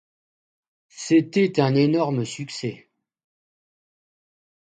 C'était 0.89 1.59
un 1.59 1.75
énorme 1.75 2.25
succès. 2.25 2.89